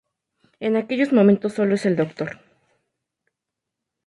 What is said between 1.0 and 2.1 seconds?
momentos sólo el